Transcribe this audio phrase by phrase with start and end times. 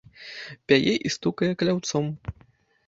[0.71, 2.05] Пяе і стукае кляўцом.